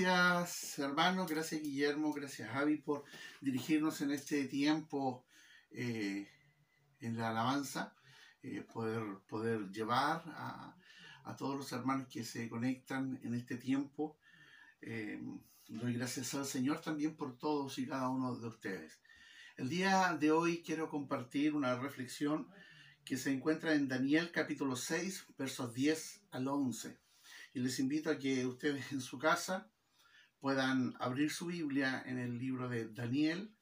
[0.00, 3.02] Gracias hermanos, gracias Guillermo, gracias Javi por
[3.40, 5.26] dirigirnos en este tiempo
[5.72, 6.28] eh,
[7.00, 7.96] en la alabanza,
[8.44, 10.76] eh, poder, poder llevar a,
[11.36, 14.16] todos los hermanos que se conectan en este tiempo.
[14.80, 15.20] Eh,
[15.66, 19.00] doy gracias al Señor también por todos y cada uno de ustedes.
[19.56, 22.46] El día de hoy quiero compartir una reflexión
[23.04, 26.96] que se encuentra en Daniel capítulo 6, versos 10 al 11.
[27.54, 29.68] Y les invito a que ustedes en su casa
[30.40, 33.54] puedan abrir su Biblia en el libro de Daniel,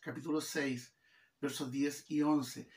[0.00, 0.94] capítulo 6,
[1.40, 2.68] versos 10 y 11.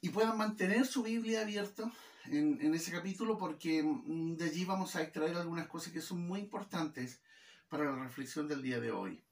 [0.00, 1.92] Y puedan mantener su Biblia abierta
[2.26, 6.26] en, en, ese capítulo porque mm, de allí vamos a extraer algunas cosas que son
[6.26, 7.20] muy importantes
[7.68, 9.22] para la reflexión del día de hoy.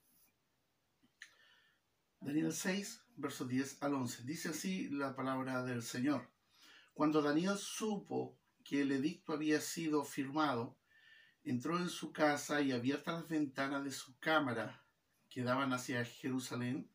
[2.20, 4.24] Daniel 6, versos 10 al 11.
[4.24, 6.28] Dice así la palabra del Señor.
[6.92, 10.76] Cuando Daniel supo que el edicto había sido firmado,
[11.46, 14.82] entró en su casa y abiertas las ventanas de su cámara
[15.30, 16.90] que daban hacia Jerusalén,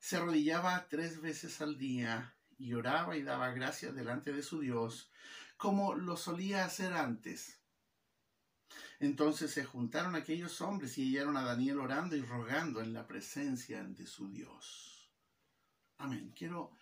[0.00, 5.10] se arrodillaba tres veces al día y oraba y daba gracias delante de su Dios,
[5.56, 7.60] como lo solía hacer antes.
[8.98, 13.84] Entonces se juntaron aquellos hombres y hallaron a Daniel orando y rogando en la presencia
[13.84, 15.10] de su Dios.
[15.98, 16.32] Amén.
[16.36, 16.72] Quiero,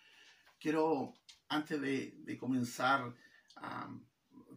[0.59, 1.13] quiero
[1.49, 3.13] antes de, de comenzar
[3.57, 3.89] a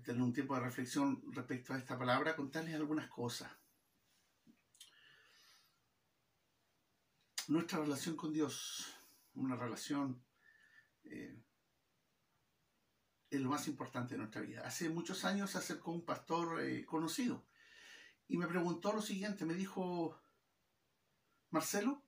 [0.03, 3.51] tener un tiempo de reflexión respecto a esta palabra, contarles algunas cosas.
[7.49, 8.95] Nuestra relación con Dios,
[9.35, 10.23] una relación
[11.05, 11.43] eh,
[13.31, 14.63] es lo más importante de nuestra vida.
[14.65, 17.45] Hace muchos años se acercó un pastor eh, conocido
[18.29, 20.19] y me preguntó lo siguiente, me dijo,
[21.51, 22.03] Marcelo,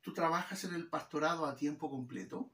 [0.00, 2.50] ¿tú trabajas en el pastorado a tiempo completo?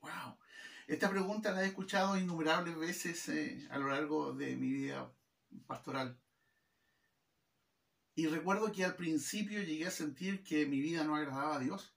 [0.00, 0.38] ¡Wow!
[0.86, 5.12] Esta pregunta la he escuchado innumerables veces eh, a lo largo de mi vida
[5.66, 6.16] pastoral.
[8.14, 11.92] Y recuerdo que al principio llegué a sentir que mi vida no agradaba a Dios.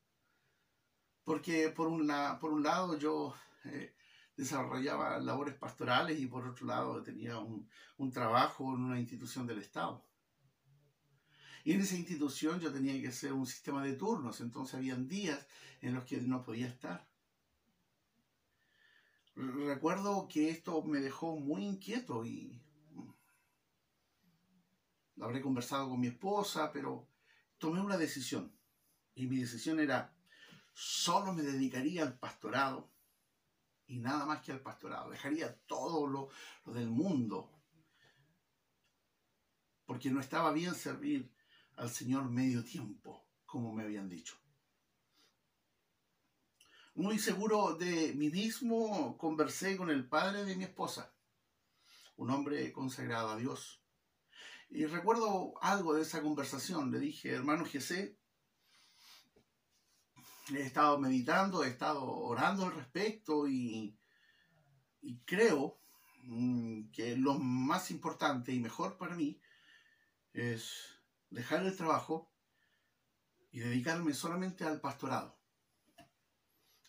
[1.23, 2.11] Porque por un,
[2.41, 3.35] por un lado yo
[3.65, 3.93] eh,
[4.35, 9.59] desarrollaba labores pastorales y por otro lado tenía un, un trabajo en una institución del
[9.59, 10.03] Estado.
[11.63, 15.45] Y en esa institución yo tenía que hacer un sistema de turnos, entonces habían días
[15.81, 17.08] en los que no podía estar.
[19.39, 22.61] Recuerdo que esto me dejó muy inquieto y
[25.21, 27.07] habré conversado con mi esposa, pero
[27.57, 28.53] tomé una decisión.
[29.15, 30.13] Y mi decisión era,
[30.73, 32.91] solo me dedicaría al pastorado
[33.87, 35.09] y nada más que al pastorado.
[35.09, 36.27] Dejaría todo lo,
[36.65, 37.49] lo del mundo.
[39.85, 41.33] Porque no estaba bien servir
[41.77, 44.35] al Señor medio tiempo, como me habían dicho
[46.99, 51.13] muy seguro de mí mismo, conversé con el padre de mi esposa,
[52.17, 53.81] un hombre consagrado a Dios.
[54.69, 56.91] Y recuerdo algo de esa conversación.
[56.91, 58.19] Le dije, hermano Jesé,
[60.53, 63.97] he estado meditando, he estado orando al respecto y,
[65.23, 65.79] creo
[66.23, 69.39] mm, que lo más importante y mejor para mí
[70.33, 70.99] es
[71.29, 72.29] dejar el trabajo
[73.51, 75.38] y dedicarme solamente al pastorado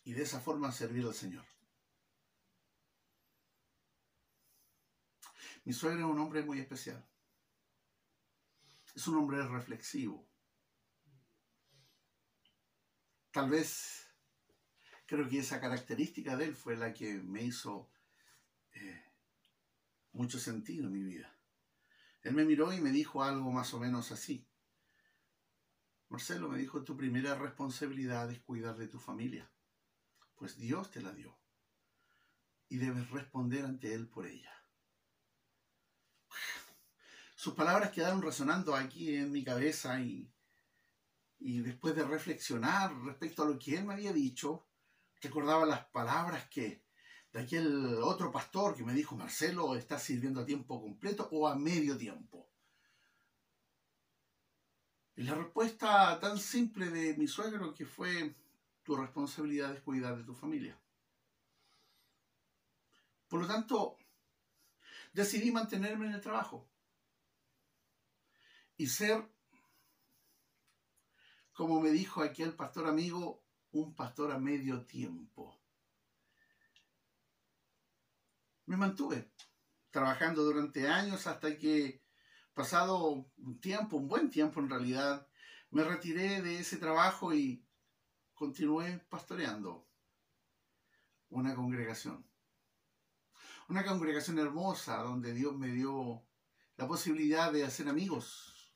[0.04, 1.44] y de esa forma servir al Señor.
[5.64, 7.04] Mi suegro es un hombre muy especial.
[8.94, 10.26] Es un hombre reflexivo.
[13.30, 14.08] Tal vez
[15.06, 17.90] creo que esa característica de él fue la que me hizo
[18.72, 19.04] eh,
[20.12, 21.36] mucho sentido en mi vida.
[22.22, 24.46] Él me miró y me dijo algo más o menos así.
[26.08, 29.48] Marcelo me dijo, tu primera responsabilidad es cuidar de tu familia
[30.40, 31.38] pues Dios te la dio.
[32.70, 34.50] Y debes responder ante Él por ella.
[37.36, 40.32] Sus palabras quedaron resonando aquí en mi cabeza y,
[41.38, 44.66] y después de reflexionar respecto a lo que Él me había dicho,
[45.20, 46.86] recordaba las palabras que
[47.32, 51.54] de aquel otro pastor que me dijo, Marcelo, ¿estás sirviendo a tiempo completo o a
[51.54, 52.50] medio tiempo?
[55.16, 58.34] Y la respuesta tan simple de mi suegro que fue,
[58.90, 60.76] tu responsabilidad es cuidar de tu familia.
[63.28, 63.96] Por lo tanto,
[65.12, 66.68] decidí mantenerme en el trabajo
[68.76, 69.32] y ser,
[71.52, 75.56] como me dijo aquel pastor amigo, un pastor a medio tiempo.
[78.66, 79.30] Me mantuve
[79.92, 82.02] trabajando durante años hasta que,
[82.54, 85.28] pasado un tiempo, un buen tiempo en realidad,
[85.70, 87.64] me retiré de ese trabajo y
[88.40, 89.86] continué pastoreando
[91.28, 92.26] una congregación.
[93.68, 96.26] Una congregación hermosa donde Dios me dio
[96.78, 98.72] la posibilidad de hacer amigos.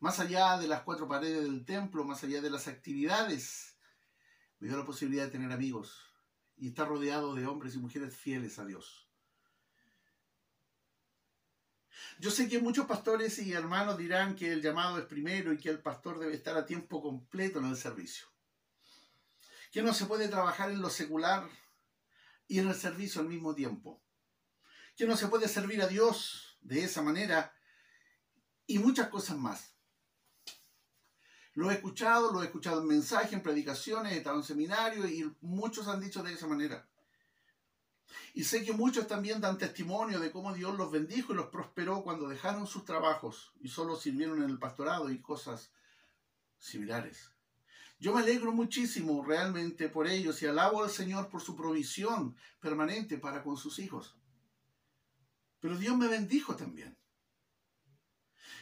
[0.00, 3.78] Más allá de las cuatro paredes del templo, más allá de las actividades,
[4.58, 6.12] me dio la posibilidad de tener amigos
[6.58, 9.10] y estar rodeado de hombres y mujeres fieles a Dios.
[12.18, 15.68] Yo sé que muchos pastores y hermanos dirán que el llamado es primero y que
[15.68, 18.26] el pastor debe estar a tiempo completo en el servicio.
[19.70, 21.48] Que no se puede trabajar en lo secular
[22.46, 24.02] y en el servicio al mismo tiempo.
[24.96, 27.54] Que no se puede servir a Dios de esa manera
[28.66, 29.72] y muchas cosas más.
[31.54, 35.30] Lo he escuchado, lo he escuchado en mensajes, en predicaciones, he estado en seminarios y
[35.40, 36.88] muchos han dicho de esa manera.
[38.34, 42.02] Y sé que muchos también dan testimonio de cómo Dios los bendijo y los prosperó
[42.02, 45.72] cuando dejaron sus trabajos y solo sirvieron en el pastorado y cosas
[46.58, 47.30] similares.
[47.98, 53.18] Yo me alegro muchísimo realmente por ellos y alabo al Señor por su provisión permanente
[53.18, 54.16] para con sus hijos.
[55.60, 56.98] Pero Dios me bendijo también.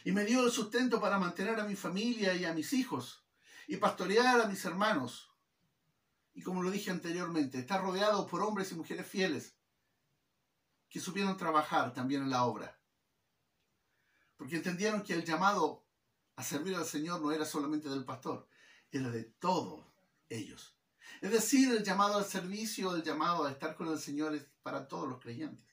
[0.05, 3.25] Y me dio el sustento para mantener a mi familia y a mis hijos
[3.67, 5.30] y pastorear a mis hermanos
[6.33, 9.55] y como lo dije anteriormente, está rodeado por hombres y mujeres fieles
[10.89, 12.79] que supieron trabajar también en la obra.
[14.37, 15.85] Porque entendieron que el llamado
[16.35, 18.47] a servir al Señor no era solamente del pastor,
[18.91, 19.85] era de todos
[20.29, 20.75] ellos.
[21.21, 24.87] Es decir, el llamado al servicio, el llamado a estar con el Señor es para
[24.87, 25.65] todos los creyentes.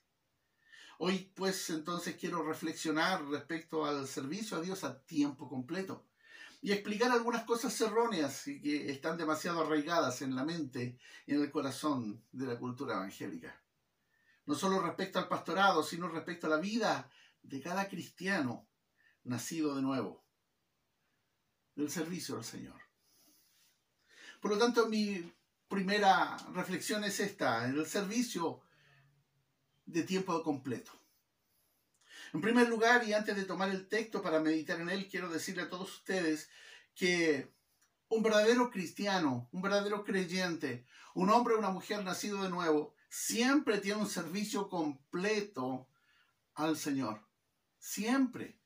[0.98, 6.07] Hoy pues entonces quiero reflexionar respecto al servicio a Dios a tiempo completo
[6.60, 11.42] y explicar algunas cosas erróneas y que están demasiado arraigadas en la mente y en
[11.42, 13.62] el corazón de la cultura evangélica.
[14.46, 17.10] No solo respecto al pastorado, sino respecto a la vida
[17.42, 18.66] de cada cristiano
[19.24, 20.24] nacido de nuevo,
[21.76, 22.80] del servicio al Señor.
[24.40, 25.32] Por lo tanto, mi
[25.68, 28.62] primera reflexión es esta, en el servicio
[29.84, 30.97] de tiempo completo.
[32.32, 35.62] En primer lugar, y antes de tomar el texto para meditar en él, quiero decirle
[35.62, 36.50] a todos ustedes
[36.94, 37.52] que
[38.08, 43.78] un verdadero cristiano, un verdadero creyente, un hombre o una mujer nacido de nuevo, siempre
[43.78, 45.88] tiene un servicio completo
[46.54, 47.26] al Señor.
[47.78, 48.58] Siempre.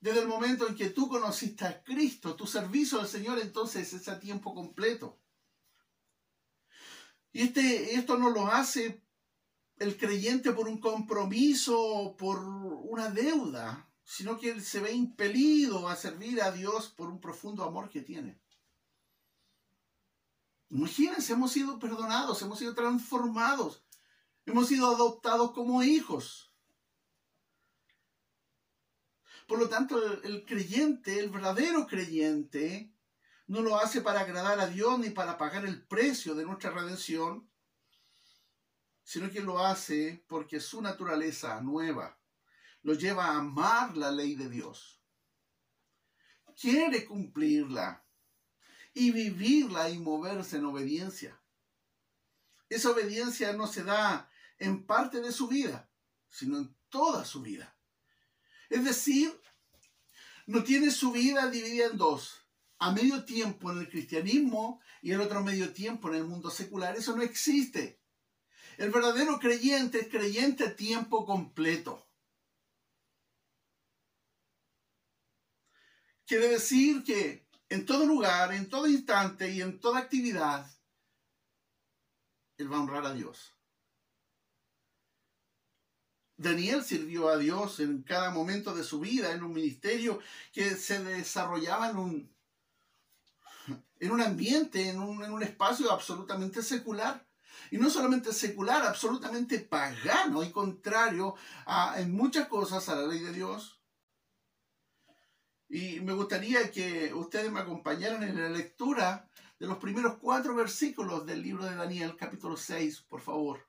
[0.00, 4.08] Desde el momento en que tú conociste a Cristo, tu servicio al Señor entonces es
[4.08, 5.18] a tiempo completo.
[7.32, 9.03] Y este, esto no lo hace
[9.78, 15.96] el creyente por un compromiso, por una deuda, sino que él se ve impelido a
[15.96, 18.40] servir a Dios por un profundo amor que tiene.
[20.70, 23.84] Imagínense, hemos sido perdonados, hemos sido transformados,
[24.46, 26.52] hemos sido adoptados como hijos.
[29.46, 32.92] Por lo tanto, el, el, creyente, el verdadero creyente,
[33.46, 37.48] no lo hace para agradar a Dios ni para pagar el precio de nuestra redención,
[39.04, 42.18] sino que lo hace porque su naturaleza nueva
[42.82, 45.00] lo lleva a amar la ley de Dios.
[46.60, 48.04] Quiere cumplirla
[48.92, 51.40] y vivirla y moverse en obediencia.
[52.68, 55.90] Esa obediencia no se da en parte de su vida,
[56.28, 57.76] sino en toda su vida.
[58.70, 59.38] Es decir,
[60.46, 62.40] no tiene su vida dividida en dos.
[62.78, 66.96] A medio tiempo en el cristianismo y el otro medio tiempo en el mundo secular.
[66.96, 68.03] Eso no existe.
[68.78, 72.04] El verdadero creyente es creyente tiempo completo.
[76.26, 80.66] Quiere decir que en todo lugar, en todo instante y en toda actividad,
[82.56, 83.54] Él va a honrar a Dios.
[86.36, 90.18] Daniel sirvió a Dios en cada momento de su vida, en un ministerio
[90.52, 92.36] que se desarrollaba en un,
[94.00, 97.24] en un ambiente, en un, en un espacio absolutamente secular.
[97.70, 101.34] Y no solamente secular, absolutamente pagano y contrario
[101.66, 103.80] a, en muchas cosas a la ley de Dios.
[105.68, 109.28] Y me gustaría que ustedes me acompañaran en la lectura
[109.58, 113.66] de los primeros cuatro versículos del libro de Daniel, capítulo 6, por favor.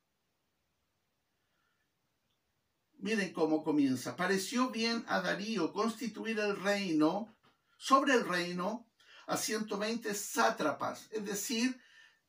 [2.98, 4.16] Miren cómo comienza.
[4.16, 7.36] Pareció bien a Darío constituir el reino,
[7.78, 8.88] sobre el reino,
[9.28, 11.80] a 120 sátrapas, es decir,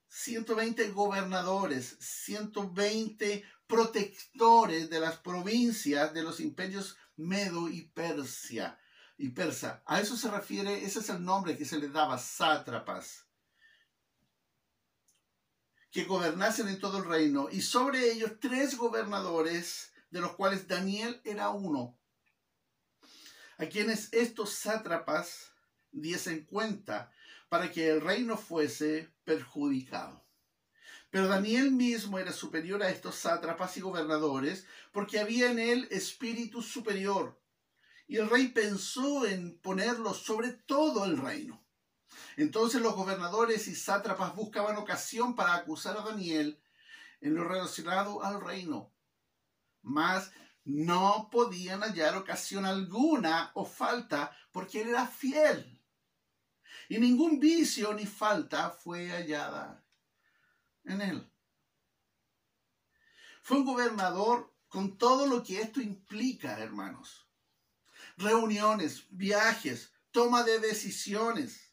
[0.08, 8.78] 120 gobernadores, 120 protectores de las provincias de los imperios Medo y Persia
[9.18, 9.82] y Persa.
[9.86, 13.26] A eso se refiere, ese es el nombre que se les daba, sátrapas,
[15.90, 21.20] que gobernasen en todo el reino, y sobre ellos tres gobernadores, de los cuales Daniel
[21.25, 21.98] era uno,
[23.58, 25.52] a quienes estos sátrapas
[25.90, 27.10] diesen cuenta
[27.56, 30.22] para que el reino fuese perjudicado.
[31.08, 36.60] Pero Daniel mismo era superior a estos sátrapas y gobernadores porque había en él espíritu
[36.60, 37.40] superior.
[38.06, 41.64] Y el rey pensó en ponerlo sobre todo el reino.
[42.36, 46.60] Entonces los gobernadores y sátrapas buscaban ocasión para acusar a Daniel
[47.22, 48.92] en lo relacionado al reino.
[49.80, 50.30] Mas
[50.64, 55.75] no podían hallar ocasión alguna o falta porque él era fiel.
[56.88, 59.85] Y ningún vicio ni falta fue hallada
[60.85, 61.30] en él.
[63.42, 67.28] Fue un gobernador con todo lo que esto implica, hermanos.
[68.16, 71.73] Reuniones, viajes, toma de decisiones.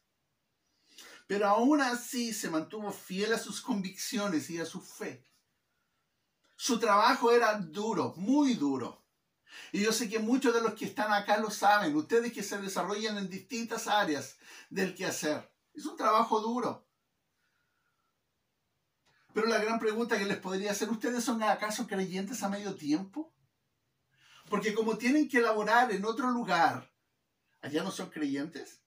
[1.28, 5.26] Pero aún así se mantuvo fiel a sus convicciones y a su fe.
[6.56, 9.03] Su trabajo era duro, muy duro.
[9.72, 12.60] Y yo sé que muchos de los que están acá lo saben, ustedes que se
[12.60, 14.38] desarrollan en distintas áreas
[14.70, 15.52] del quehacer.
[15.74, 16.88] Es un trabajo duro.
[19.34, 23.34] Pero la gran pregunta que les podría hacer, ¿ustedes son acaso creyentes a medio tiempo?
[24.50, 26.94] Porque como tienen que elaborar en otro lugar,
[27.62, 28.82] ¿allá no son creyentes?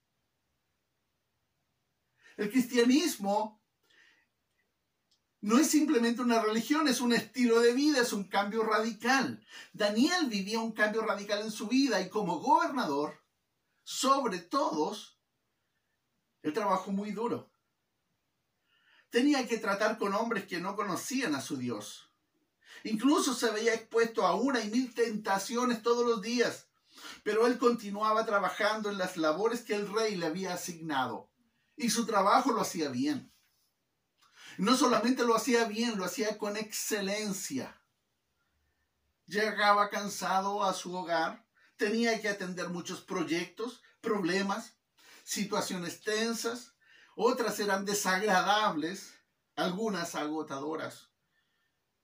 [2.37, 3.61] El cristianismo
[5.41, 9.45] no es simplemente una religión, es un estilo de vida, es un cambio radical.
[9.73, 13.23] Daniel vivía un cambio radical en su vida y como gobernador,
[13.83, 15.19] sobre todos,
[16.43, 17.51] él trabajó muy duro
[19.17, 22.11] tenía que tratar con hombres que no conocían a su Dios.
[22.85, 26.67] Incluso se veía expuesto a una y mil tentaciones todos los días,
[27.23, 31.31] pero él continuaba trabajando en las labores que el rey le había asignado,
[31.77, 33.33] y su trabajo lo hacía bien.
[34.59, 37.81] No solamente lo hacía bien, lo hacía con excelencia.
[39.27, 41.45] Llegaba cansado a su hogar,
[41.77, 44.77] tenía que atender muchos proyectos, problemas,
[45.25, 46.75] situaciones tensas,
[47.17, 49.15] otras eran desagradables,
[49.57, 51.11] algunas agotadoras,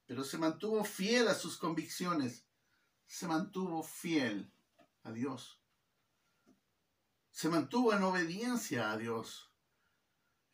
[0.06, 2.44] pero se mantuvo fiel a sus convicciones,
[3.06, 4.50] se mantuvo fiel
[5.04, 5.61] a Dios,
[7.30, 9.52] se mantuvo en obediencia a Dios,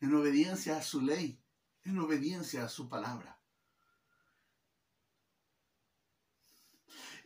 [0.01, 1.41] en obediencia a su ley,
[1.89, 3.39] en obediencia a su palabra.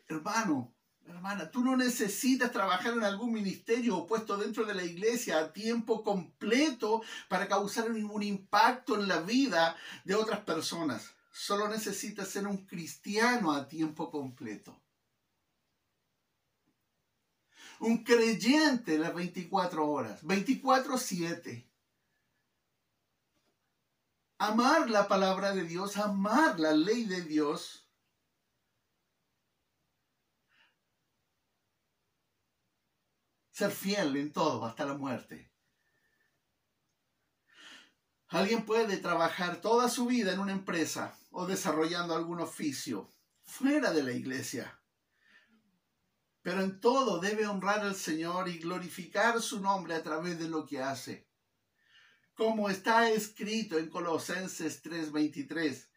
[0.08, 0.74] Hermano,
[1.06, 5.52] Hermana, tú no necesitas trabajar en algún ministerio o puesto dentro de la iglesia a
[5.52, 11.12] tiempo completo para causar un impacto en la vida de otras personas.
[11.32, 14.80] Solo necesitas ser un cristiano a tiempo completo.
[17.80, 21.68] Un creyente las 24 horas, 24/7.
[24.38, 27.84] Amar la palabra de Dios, amar la ley de Dios
[33.54, 35.52] ser fiel en todo, hasta la muerte.
[38.28, 43.14] Alguien puede trabajar toda su vida en una empresa o desarrollando algún oficio
[43.44, 44.80] fuera de la iglesia.
[46.42, 50.66] Pero en todo debe honrar al Señor y glorificar su nombre a través de lo
[50.66, 51.30] que hace.
[52.36, 55.90] Como está escrito en Colosenses 3:23,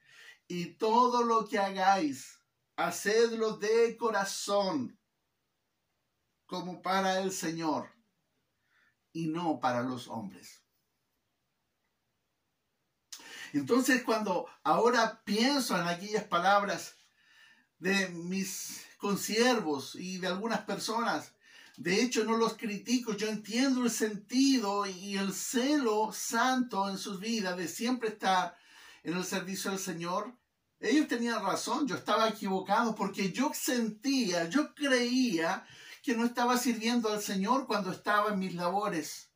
[0.48, 2.40] y todo lo que hagáis,
[2.76, 4.98] hacedlo de corazón,
[6.46, 7.90] como para el Señor
[9.12, 10.62] y no para los hombres.
[13.52, 16.96] Entonces cuando ahora pienso en aquellas palabras
[17.78, 21.32] de mis consiervos y de algunas personas,
[21.76, 27.20] de hecho no los critico, yo entiendo el sentido y el celo santo en sus
[27.20, 28.56] vidas de siempre estar
[29.02, 30.34] en el servicio del Señor.
[30.80, 35.66] Ellos tenían razón, yo estaba equivocado porque yo sentía, yo creía
[36.02, 39.30] que no estaba sirviendo al Señor cuando estaba en mis labores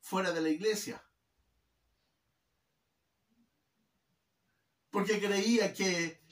[0.00, 1.02] fuera de la iglesia.
[4.90, 6.22] Porque creía que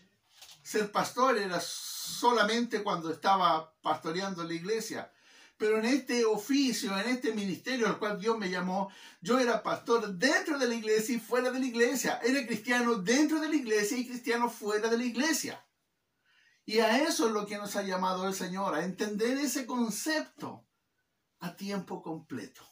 [0.62, 5.12] ser pastor era solamente cuando estaba pastoreando la iglesia.
[5.60, 8.90] Pero en este oficio, en este ministerio al cual Dios me llamó,
[9.20, 12.18] yo era pastor dentro de la iglesia y fuera de la iglesia.
[12.24, 15.62] Era cristiano dentro de la iglesia y cristiano fuera de la iglesia.
[16.64, 20.66] Y a eso es lo que nos ha llamado el Señor, a entender ese concepto
[21.40, 22.66] a tiempo completo.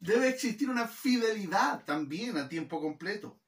[0.00, 3.40] Debe existir una fidelidad también a tiempo completo.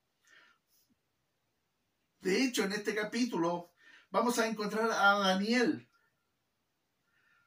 [2.21, 3.73] De hecho, en este capítulo
[4.11, 5.88] vamos a encontrar a Daniel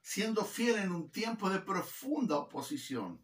[0.01, 3.23] siendo fiel en un tiempo de profunda oposición.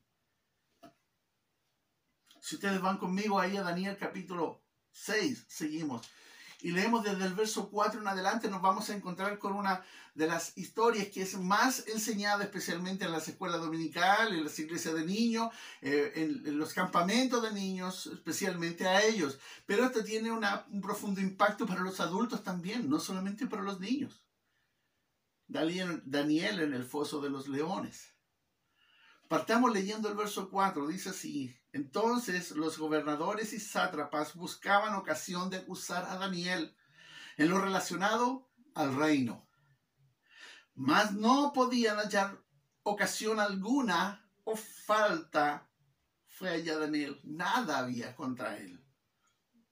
[2.40, 6.08] Si ustedes van conmigo ahí a Daniel capítulo 6, seguimos.
[6.60, 9.84] y leemos desde el verso 4 en adelante, nos vamos a encontrar con una
[10.16, 14.96] de las historias que es más enseñada especialmente en las escuelas dominicales, en las iglesias
[14.96, 19.38] de niños, eh, en, los campamentos de niños, especialmente a ellos.
[19.68, 24.24] Pero esto tiene un profundo impacto para los adultos también, no solamente para los niños.
[25.48, 28.14] Daniel en el foso de los leones.
[29.28, 35.58] Partamos leyendo el verso 4, dice así, entonces los gobernadores y sátrapas buscaban ocasión de
[35.58, 36.76] acusar a Daniel
[37.36, 39.48] en lo relacionado al reino,
[40.76, 42.42] mas no podían hallar
[42.84, 45.68] ocasión alguna o falta
[46.38, 48.80] fue allá Daniel, nada había contra él.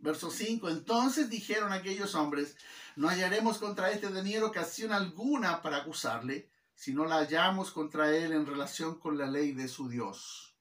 [0.05, 2.55] Verso 5, entonces dijeron aquellos hombres,
[2.95, 8.31] no hallaremos contra este Daniel ocasión alguna para acusarle, si no la hallamos contra él
[8.31, 10.55] en relación con la ley de su Dios.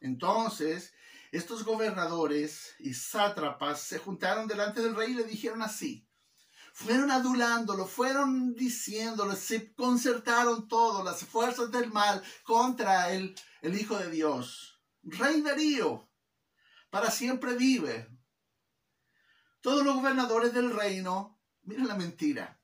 [0.00, 0.94] Entonces,
[1.32, 6.08] estos gobernadores y sátrapas se juntaron delante del rey y le dijeron así.
[6.72, 13.98] Fueron adulándolo, fueron diciéndolo, se concertaron todos las fuerzas del mal contra el, el Hijo
[13.98, 14.80] de Dios.
[15.02, 16.08] Rey Darío,
[16.88, 18.08] para siempre vive.
[19.62, 22.60] Todos los gobernadores del reino, miren la mentira,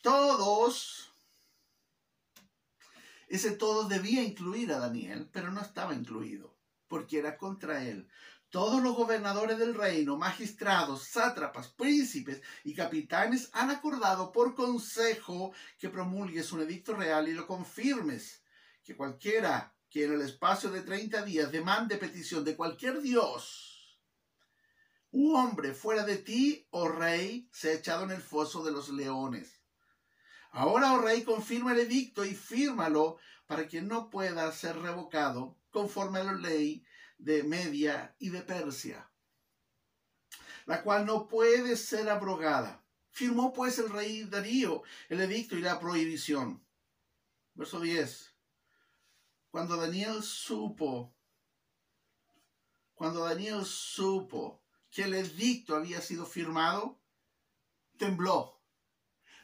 [0.00, 1.12] todos,
[3.26, 8.08] ese todos debía incluir a Daniel, pero no estaba incluido, porque era contra él.
[8.48, 15.88] Todos los gobernadores del reino, magistrados, sátrapas, príncipes y capitanes han acordado por consejo que
[15.88, 18.40] promulgues un edicto real y lo confirmes,
[18.84, 23.65] que cualquiera que en el espacio de 30 días demande petición de cualquier dios,
[25.18, 28.90] un hombre fuera de ti, oh rey, se ha echado en el foso de los
[28.90, 29.62] leones.
[30.50, 36.18] Ahora, oh rey, confirma el edicto y fírmalo para que no pueda ser revocado conforme
[36.18, 36.84] a la ley
[37.16, 39.10] de Media y de Persia,
[40.66, 42.84] la cual no puede ser abrogada.
[43.08, 46.62] Firmó pues el rey Darío el edicto y la prohibición.
[47.54, 48.34] Verso 10.
[49.48, 51.16] Cuando Daniel supo,
[52.94, 54.65] cuando Daniel supo
[54.96, 56.98] que el edicto había sido firmado,
[57.98, 58.56] tembló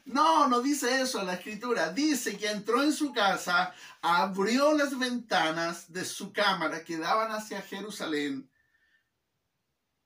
[0.05, 1.91] no, no dice eso la escritura.
[1.93, 7.61] Dice que entró en su casa, abrió las ventanas de su cámara que daban hacia
[7.61, 8.49] Jerusalén,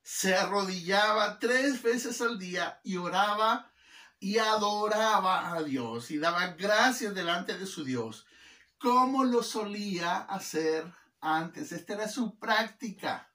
[0.04, 3.72] se arrodillaba tres veces al día y oraba
[4.20, 8.26] y adoraba a Dios y daba gracias delante de su Dios,
[8.78, 10.86] como lo solía hacer
[11.20, 11.72] antes.
[11.72, 13.34] Esta era su práctica.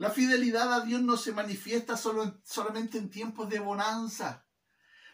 [0.00, 4.46] La fidelidad a Dios no se manifiesta solo, solamente en tiempos de bonanza.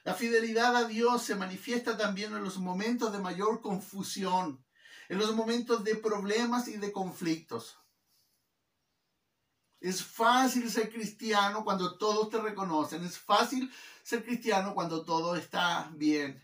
[0.05, 4.65] La fidelidad a Dios se manifiesta también en los momentos de mayor confusión,
[5.09, 7.81] en los momentos de problemas y de conflictos.
[9.81, 13.05] Es fácil ser cristiano cuando todos te reconocen.
[13.05, 13.69] Es fácil
[14.05, 16.41] ser cristiano cuando todo está bien.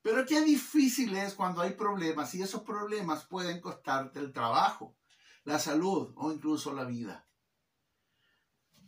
[0.00, 4.96] Pero qué difícil es cuando hay problemas y esos problemas pueden costarte el trabajo,
[5.44, 7.26] la salud o incluso la vida.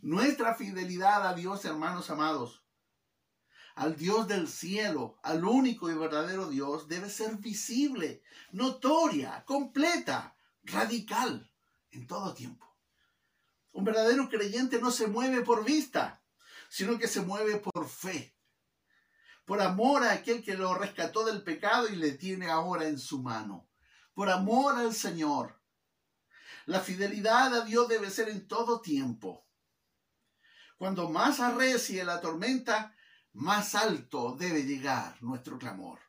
[0.07, 2.63] Nuestra fidelidad a Dios, hermanos amados,
[3.75, 11.53] al Dios del cielo, al único y verdadero Dios, debe ser visible, notoria, completa, radical,
[11.91, 12.73] en todo tiempo.
[13.73, 16.23] Un verdadero creyente no se mueve por vista,
[16.69, 18.37] sino que se mueve por fe,
[19.45, 23.21] por amor a aquel que lo rescató del pecado y le tiene ahora en su
[23.25, 23.69] mano,
[24.15, 25.61] por amor al Señor.
[26.65, 29.46] La fidelidad a Dios debe ser en todo tiempo
[30.77, 32.95] cuando más arrecie la tormenta,
[33.33, 36.01] más alto debe llegar nuestro clamor.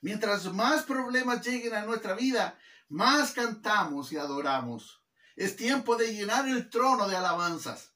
[0.00, 5.02] Mientras más problemas lleguen a nuestra vida, más cantamos y adoramos.
[5.36, 7.94] Es tiempo de llenar el trono de alabanzas,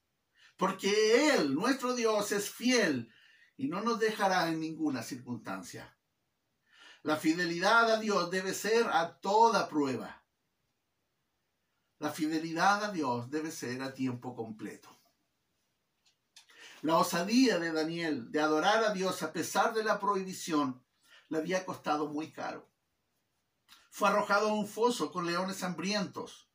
[0.56, 3.12] porque Él, nuestro Dios, es fiel
[3.56, 5.96] y no nos dejará en ninguna circunstancia.
[7.02, 10.24] La fidelidad a Dios debe ser a toda prueba.
[11.98, 14.97] La fidelidad a Dios debe ser a tiempo completo.
[16.82, 20.84] La osadía de Daniel de adorar a Dios a pesar de la prohibición
[21.28, 22.70] le había costado muy caro.
[23.90, 26.48] Fue arrojado a un foso con leones hambrientos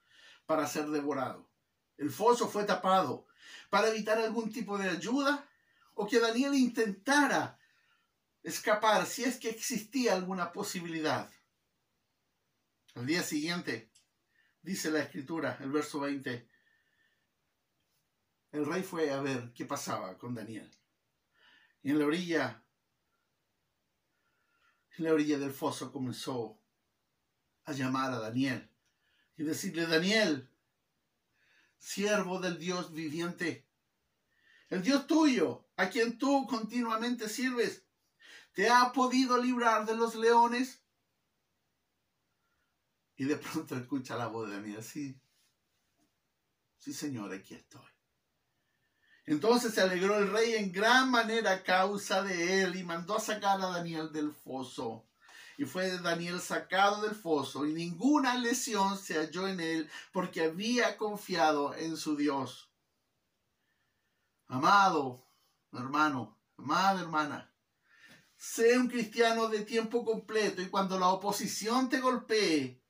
[0.45, 1.49] para ser devorado.
[1.97, 3.27] El foso fue tapado
[3.69, 5.45] para evitar algún tipo de ayuda
[5.93, 7.59] o que Daniel intentara
[8.43, 11.29] escapar si es que existía alguna posibilidad.
[12.95, 13.91] Al día siguiente,
[14.61, 16.47] dice la escritura, el verso 20,
[18.53, 20.71] el rey fue a ver qué pasaba con Daniel.
[21.81, 22.63] Y en la orilla,
[24.95, 26.61] en la orilla del foso comenzó
[27.65, 28.69] a llamar a Daniel
[29.37, 30.47] y decirle, Daniel,
[31.79, 33.65] siervo del Dios viviente.
[34.69, 37.83] El Dios tuyo, a quien tú continuamente sirves,
[38.53, 40.79] ¿te ha podido librar de los leones?
[43.15, 45.19] Y de pronto escucha la voz de Daniel, sí,
[46.77, 47.92] sí Señor, aquí estoy.
[49.25, 53.21] Entonces se alegró el rey en gran manera a causa de él y mandó a
[53.21, 55.05] sacar a Daniel del foso.
[55.57, 60.97] Y fue Daniel sacado del foso y ninguna lesión se halló en él porque había
[60.97, 62.69] confiado en su Dios.
[64.47, 65.23] Amado
[65.79, 67.53] hermano, amada hermana,
[68.35, 72.83] sé un cristiano de tiempo completo y cuando la oposición te golpee,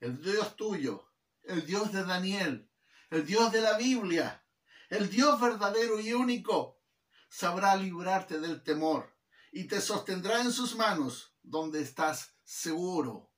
[0.00, 1.08] el Dios tuyo,
[1.42, 2.70] el Dios de Daniel,
[3.10, 4.44] el Dios de la Biblia,
[4.88, 6.80] el Dios verdadero y único,
[7.28, 9.14] sabrá librarte del temor
[9.52, 13.32] y te sostendrá en sus manos donde estás seguro.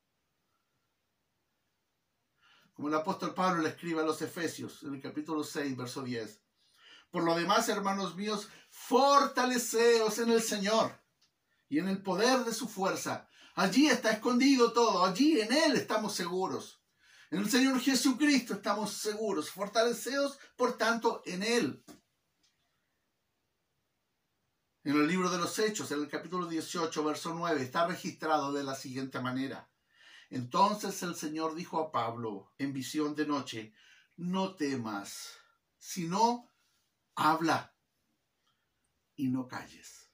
[2.73, 6.41] Como el apóstol Pablo le escribe a los Efesios en el capítulo 6, verso 10.
[7.11, 10.99] Por lo demás, hermanos míos, fortaleceos en el Señor
[11.69, 13.29] y en el poder de su fuerza.
[13.55, 16.80] Allí está escondido todo, allí en Él estamos seguros.
[17.31, 19.51] En el Señor Jesucristo estamos seguros.
[19.51, 21.85] Fortaleceos, por tanto, en Él.
[24.83, 28.65] En el libro de los Hechos, en el capítulo 18, verso 9, está registrado de
[28.65, 29.71] la siguiente manera.
[30.29, 33.75] Entonces el Señor dijo a Pablo en visión de noche,
[34.17, 35.37] no temas,
[35.79, 36.51] sino
[37.15, 37.77] habla
[39.15, 40.11] y no calles.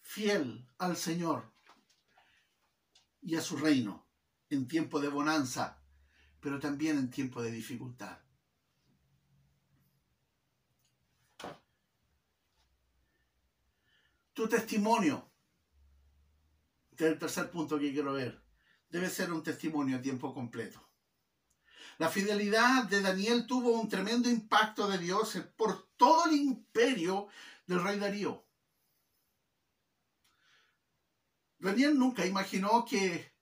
[0.00, 1.52] Fiel al Señor
[3.20, 4.05] y a su reino
[4.50, 5.80] en tiempo de bonanza,
[6.40, 8.18] pero también en tiempo de dificultad.
[14.32, 15.30] Tu testimonio,
[16.90, 18.42] este es el tercer punto que quiero ver,
[18.90, 20.86] debe ser un testimonio a tiempo completo.
[21.98, 27.28] La fidelidad de Daniel tuvo un tremendo impacto de Dios por todo el imperio
[27.66, 28.44] del rey Darío.
[31.58, 33.32] Daniel nunca imaginó que,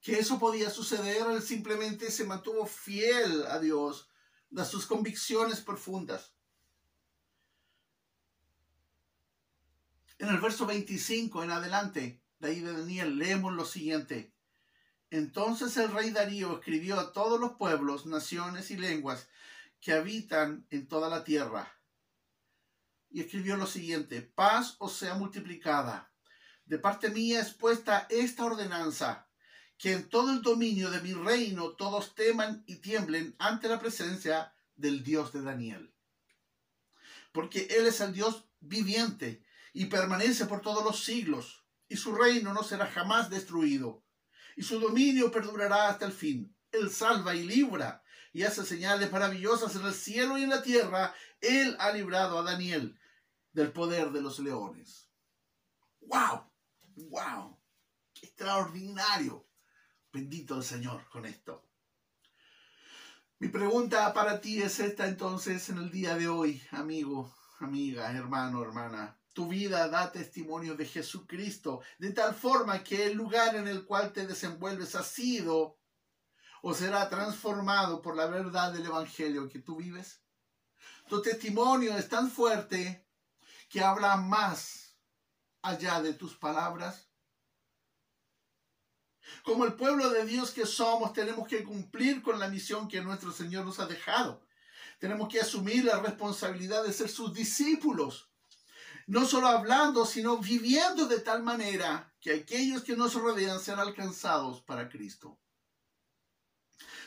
[0.00, 4.08] que eso podía suceder, él simplemente se mantuvo fiel a Dios,
[4.56, 6.34] a sus convicciones profundas.
[10.18, 14.34] En el verso 25 en adelante, de ahí de Daniel, leemos lo siguiente.
[15.10, 19.28] Entonces el rey Darío escribió a todos los pueblos, naciones y lenguas
[19.80, 21.74] que habitan en toda la tierra.
[23.10, 26.12] Y escribió lo siguiente, paz os sea multiplicada.
[26.64, 29.29] De parte mía es puesta esta ordenanza,
[29.80, 34.54] que en todo el dominio de mi reino todos teman y tiemblen ante la presencia
[34.76, 35.94] del Dios de Daniel.
[37.32, 42.52] Porque Él es el Dios viviente y permanece por todos los siglos, y su reino
[42.52, 44.04] no será jamás destruido,
[44.54, 46.54] y su dominio perdurará hasta el fin.
[46.72, 51.14] Él salva y libra, y hace señales maravillosas en el cielo y en la tierra.
[51.40, 53.00] Él ha librado a Daniel
[53.52, 55.08] del poder de los leones.
[56.00, 56.52] ¡Wow!
[56.96, 57.58] ¡Wow!
[58.12, 59.49] ¡Qué extraordinario!
[60.12, 61.64] Bendito el Señor con esto.
[63.38, 68.62] Mi pregunta para ti es esta entonces en el día de hoy, amigo, amiga, hermano,
[68.62, 69.16] hermana.
[69.32, 74.12] Tu vida da testimonio de Jesucristo, de tal forma que el lugar en el cual
[74.12, 75.78] te desenvuelves ha sido
[76.62, 80.22] o será transformado por la verdad del Evangelio que tú vives.
[81.08, 83.06] Tu testimonio es tan fuerte
[83.68, 84.96] que habla más
[85.62, 87.09] allá de tus palabras.
[89.42, 93.32] Como el pueblo de Dios que somos, tenemos que cumplir con la misión que nuestro
[93.32, 94.42] Señor nos ha dejado.
[94.98, 98.30] Tenemos que asumir la responsabilidad de ser sus discípulos
[99.10, 104.60] no solo hablando, sino viviendo de tal manera que aquellos que nos rodean sean alcanzados
[104.60, 105.36] para Cristo.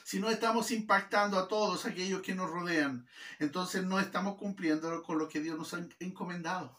[0.03, 3.07] Si no estamos impactando a todos aquellos que nos rodean,
[3.39, 6.77] entonces no estamos cumpliendo con lo que Dios nos ha encomendado.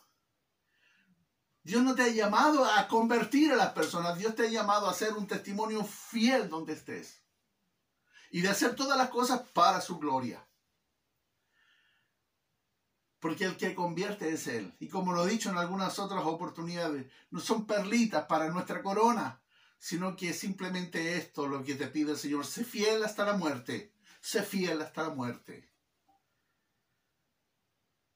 [1.64, 4.94] Dios no te ha llamado a convertir a las personas, Dios te ha llamado a
[4.94, 7.22] ser un testimonio fiel donde estés
[8.30, 10.46] y de hacer todas las cosas para su gloria
[13.24, 14.76] porque el que convierte es Él.
[14.80, 19.40] Y como lo he dicho en algunas otras oportunidades, no son perlitas para nuestra corona,
[19.78, 23.94] sino que simplemente esto lo que te pide el Señor, sé fiel hasta la muerte,
[24.20, 25.72] sé fiel hasta la muerte.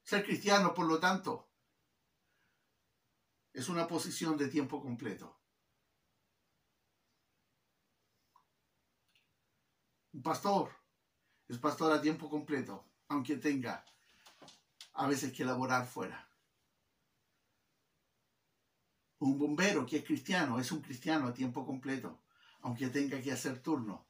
[0.03, 1.48] Ser cristiano, por lo tanto,
[3.53, 5.39] es una posición de tiempo completo.
[10.13, 10.71] Un pastor
[11.49, 13.85] es pastor a tiempo completo, aunque tenga
[14.93, 16.29] a veces que laborar fuera.
[19.21, 22.21] Un bombero que es cristiano es un cristiano a tiempo completo,
[22.61, 24.07] aunque tenga que hacer turno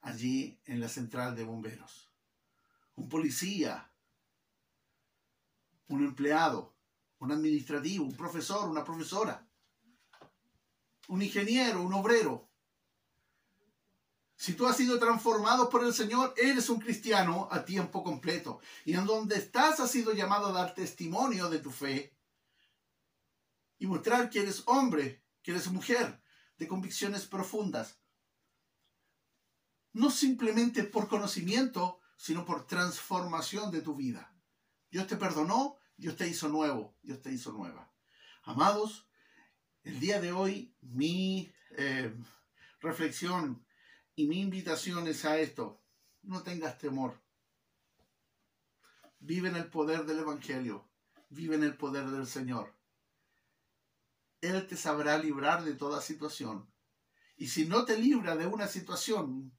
[0.00, 2.10] allí en la central de bomberos.
[2.94, 3.90] Un policía,
[5.88, 6.77] un empleado,
[7.18, 9.46] un administrativo, un profesor, una profesora,
[11.08, 12.48] un ingeniero, un obrero.
[14.36, 18.60] Si tú has sido transformado por el Señor, eres un cristiano a tiempo completo.
[18.84, 22.16] Y en donde estás has sido llamado a dar testimonio de tu fe
[23.78, 26.22] y mostrar que eres hombre, que eres mujer
[26.56, 27.98] de convicciones profundas.
[29.92, 34.34] No simplemente por conocimiento, sino por transformación de tu vida.
[34.90, 37.92] Dios te perdonó, Dios te hizo nuevo, Dios te hizo nueva.
[38.44, 39.08] Amados,
[39.82, 42.14] el día de hoy mi eh,
[42.80, 43.66] reflexión
[44.14, 45.82] y mi invitación es a esto.
[46.22, 47.20] No tengas temor.
[49.18, 50.88] Vive en el poder del Evangelio.
[51.30, 52.72] Vive en el poder del Señor.
[54.40, 56.72] Él te sabrá librar de toda situación.
[57.36, 59.52] Y si no te libra de una situación,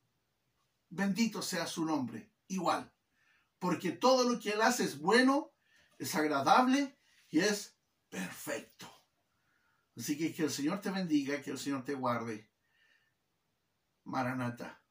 [0.88, 2.32] bendito sea su nombre.
[2.48, 2.94] Igual.
[3.60, 5.52] Porque todo lo que Él hace es bueno
[6.00, 6.98] es agradable
[7.30, 7.78] y es
[8.10, 8.90] perfecto.
[9.96, 12.50] Así que que el Señor te bendiga, que el Señor te guarde.
[14.06, 14.82] Maranata.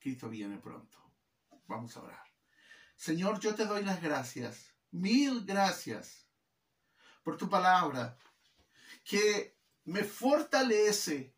[0.00, 0.98] Cristo viene pronto.
[1.66, 2.24] Vamos a orar.
[2.96, 6.26] Señor, yo te doy las gracias, mil gracias
[7.22, 8.18] por tu palabra,
[9.04, 11.36] que me fortalece,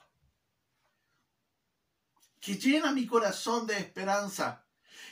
[2.40, 4.66] que llena mi corazón de esperanza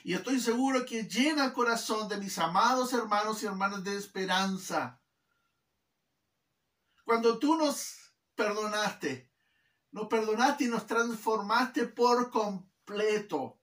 [0.04, 5.00] y estoy seguro que llena el corazón de mis amados hermanos y hermanas de esperanza.
[7.04, 7.96] Cuando tú nos
[8.34, 9.30] perdonaste,
[9.92, 13.58] nos perdonaste y nos transformaste por completo.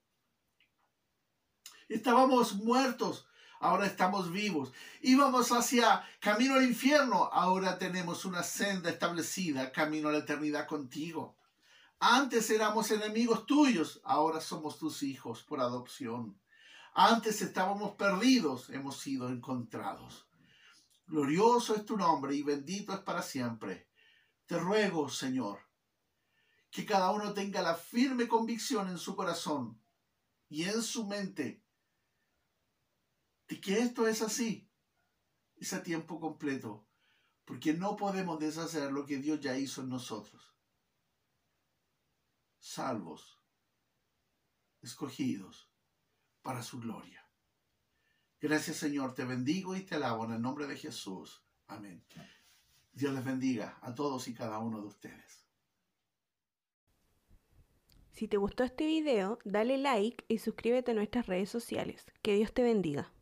[1.88, 3.26] Estábamos muertos,
[3.60, 4.72] ahora estamos vivos.
[5.00, 11.35] Íbamos hacia camino al infierno, ahora tenemos una senda establecida, camino a la eternidad contigo.
[11.98, 16.38] Antes éramos enemigos tuyos, ahora somos tus hijos por adopción.
[16.92, 20.28] Antes estábamos perdidos, hemos sido encontrados.
[21.06, 23.88] Glorioso es tu nombre y bendito es para siempre.
[24.44, 25.60] Te ruego, Señor,
[26.70, 29.82] que cada uno tenga la firme convicción en su corazón
[30.50, 31.64] y en su mente
[33.48, 34.70] de que esto es así.
[35.56, 36.86] Es a tiempo completo,
[37.46, 40.55] porque no podemos deshacer lo que Dios ya hizo en nosotros
[42.66, 43.40] salvos,
[44.82, 45.70] escogidos
[46.42, 47.24] para su gloria.
[48.40, 51.44] Gracias Señor, te bendigo y te alabo en el nombre de Jesús.
[51.68, 52.04] Amén.
[52.92, 55.44] Dios les bendiga a todos y cada uno de ustedes.
[58.10, 62.06] Si te gustó este video, dale like y suscríbete a nuestras redes sociales.
[62.22, 63.12] Que Dios te bendiga.